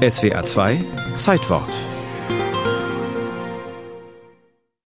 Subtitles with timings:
[0.00, 0.82] SWA 2
[1.18, 1.68] Zeitwort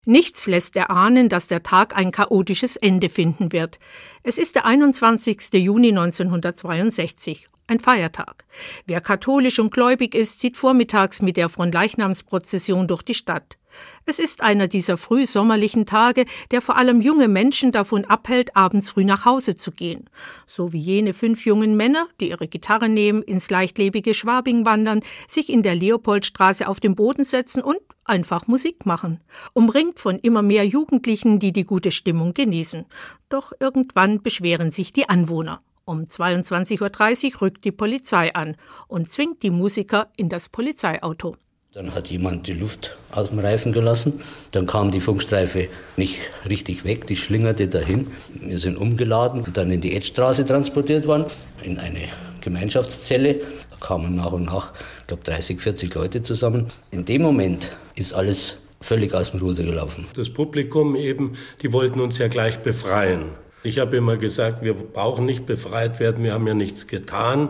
[0.06, 3.80] Nichts lässt erahnen, dass der Tag ein chaotisches Ende finden wird.
[4.24, 5.54] Es ist der 21.
[5.54, 8.46] Juni 1962 ein Feiertag.
[8.86, 13.58] Wer katholisch und gläubig ist, zieht vormittags mit der Fronleichnamsprozession durch die Stadt.
[14.06, 19.04] Es ist einer dieser frühsommerlichen Tage, der vor allem junge Menschen davon abhält, abends früh
[19.04, 20.10] nach Hause zu gehen.
[20.46, 25.50] So wie jene fünf jungen Männer, die ihre Gitarre nehmen, ins leichtlebige Schwabing wandern, sich
[25.50, 29.20] in der Leopoldstraße auf den Boden setzen und einfach Musik machen.
[29.54, 32.86] Umringt von immer mehr Jugendlichen, die die gute Stimmung genießen.
[33.30, 35.62] Doch irgendwann beschweren sich die Anwohner.
[35.88, 38.58] Um 22.30 Uhr rückt die Polizei an
[38.90, 41.38] und zwingt die Musiker in das Polizeiauto.
[41.72, 44.20] Dann hat jemand die Luft aus dem Reifen gelassen.
[44.52, 46.20] Dann kam die Funkstreife nicht
[46.50, 48.08] richtig weg, die schlingerte dahin.
[48.34, 51.24] Wir sind umgeladen und dann in die Edstraße transportiert worden,
[51.64, 52.10] in eine
[52.42, 53.36] Gemeinschaftszelle.
[53.70, 56.68] Da kamen nach und nach, ich glaube, 30, 40 Leute zusammen.
[56.92, 60.06] In dem Moment ist alles völlig aus dem Ruder gelaufen.
[60.18, 63.36] Das Publikum eben, die wollten uns ja gleich befreien.
[63.64, 67.50] Ich habe immer gesagt, wir brauchen nicht befreit werden, wir haben ja nichts getan.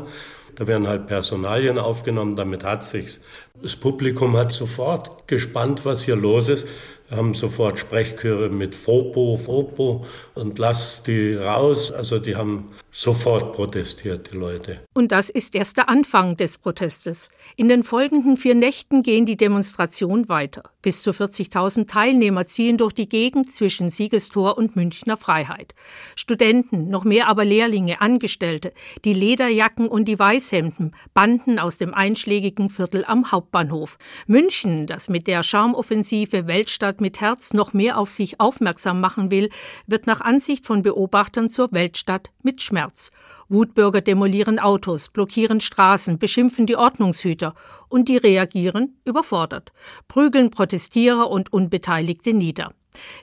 [0.56, 3.22] Da werden halt Personalien aufgenommen, damit hat sich's.
[3.62, 6.68] Das Publikum hat sofort gespannt, was hier los ist.
[7.10, 10.06] Haben sofort Sprechchöre mit Fopo, Fopo
[10.36, 11.92] und lass die raus.
[11.92, 14.82] Also die haben sofort protestiert, die Leute.
[14.94, 17.30] Und das ist erst der Anfang des Protestes.
[17.56, 20.64] In den folgenden vier Nächten gehen die Demonstrationen weiter.
[20.82, 25.76] Bis zu 40.000 Teilnehmer ziehen durch die Gegend zwischen Siegestor und Münchner Freiheit.
[26.16, 28.74] Studenten, noch mehr aber Lehrlinge, Angestellte,
[29.06, 33.98] die Lederjacken und die Weißhemden, Banden aus dem einschlägigen Viertel am Hauptbahnhof.
[34.28, 39.30] München, das mit der Charmoffensive Weltstadt Stadt mit Herz noch mehr auf sich aufmerksam machen
[39.30, 39.50] will,
[39.86, 43.12] wird nach Ansicht von Beobachtern zur Weltstadt mit Schmerz.
[43.50, 47.54] Wutbürger demolieren Autos, blockieren Straßen, beschimpfen die Ordnungshüter
[47.88, 49.72] und die reagieren überfordert,
[50.08, 52.74] prügeln Protestierer und Unbeteiligte nieder.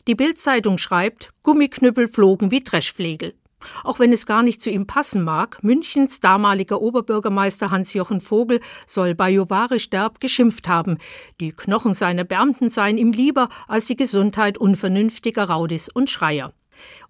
[0.07, 3.35] Die Bildzeitung schreibt, Gummiknüppel flogen wie Dreschflegel.
[3.83, 9.15] Auch wenn es gar nicht zu ihm passen mag, Münchens damaliger Oberbürgermeister Hans-Jochen Vogel soll
[9.15, 10.99] bei Jovare Sterb geschimpft haben.
[11.41, 16.53] Die Knochen seiner Beamten seien ihm lieber als die Gesundheit unvernünftiger Raudis und Schreier.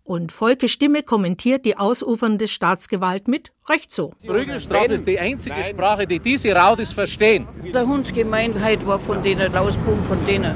[0.02, 4.12] Und Volke Stimme kommentiert die ausufernde Staatsgewalt mit Recht so.
[4.26, 5.64] Prügelstrafe ist die einzige Nein.
[5.64, 7.48] Sprache, die diese Raudis verstehen.
[7.72, 10.54] Der Hundsgemeinheit war von denen, der Auspunkt von denen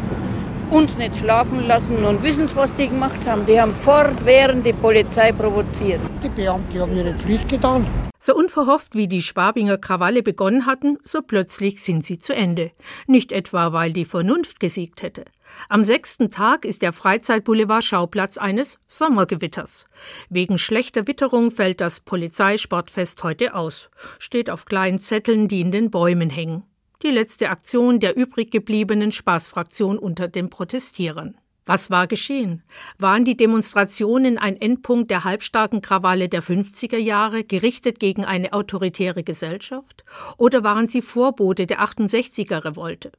[0.71, 3.47] uns nicht schlafen lassen und wissen Sie, was die gemacht haben?
[3.47, 6.01] Die haben fortwährend die Polizei provoziert.
[6.23, 7.87] Die Beamten haben ihre Pflicht getan.
[8.21, 12.73] So unverhofft wie die Schwabinger Krawalle begonnen hatten, so plötzlich sind sie zu Ende.
[13.07, 15.25] Nicht etwa, weil die Vernunft gesiegt hätte.
[15.69, 19.87] Am sechsten Tag ist der Freizeitboulevard Schauplatz eines Sommergewitters.
[20.31, 23.89] Wegen schlechter Witterung fällt das Polizeisportfest heute aus.
[24.19, 26.65] Steht auf kleinen Zetteln, die in den Bäumen hängen
[27.03, 31.37] die letzte Aktion der übrig gebliebenen Spaßfraktion unter den Protestierern.
[31.65, 32.63] Was war geschehen?
[32.99, 39.23] Waren die Demonstrationen ein Endpunkt der halbstarken Krawalle der 50er Jahre, gerichtet gegen eine autoritäre
[39.23, 40.03] Gesellschaft?
[40.39, 43.13] Oder waren sie Vorbote der 68er Revolte?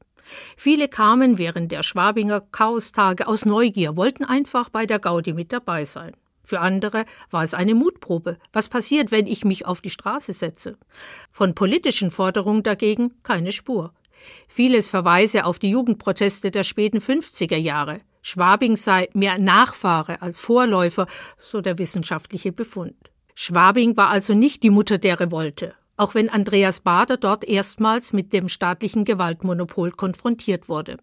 [0.58, 5.86] Viele kamen während der Schwabinger Chaostage aus Neugier, wollten einfach bei der Gaudi mit dabei
[5.86, 6.14] sein.
[6.50, 8.40] Für andere war es eine Mutprobe.
[8.54, 10.80] Was passiert, wenn ich mich auf die Straße setze?
[11.32, 13.94] Von politischen Forderungen dagegen keine Spur.
[14.48, 18.02] Vieles verweise auf die Jugendproteste der späten 50er Jahre.
[18.24, 21.06] Schwabing sei mehr Nachfahre als Vorläufer,
[21.40, 22.96] so der wissenschaftliche Befund.
[23.36, 28.34] Schwabing war also nicht die Mutter der Revolte, auch wenn Andreas Bader dort erstmals mit
[28.34, 30.98] dem staatlichen Gewaltmonopol konfrontiert wurde.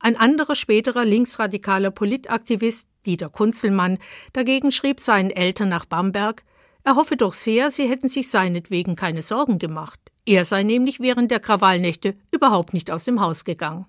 [0.00, 3.98] Ein anderer späterer linksradikaler Politaktivist, Dieter Kunzelmann,
[4.32, 6.42] dagegen schrieb seinen Eltern nach Bamberg,
[6.84, 10.00] er hoffe doch sehr, sie hätten sich seinetwegen keine Sorgen gemacht.
[10.24, 13.84] Er sei nämlich während der Krawallnächte überhaupt nicht aus dem Haus gegangen.